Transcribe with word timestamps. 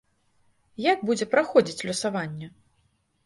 Як 0.85 1.03
будзе 1.09 1.27
праходзіць 1.35 1.85
лёсаванне? 1.89 2.47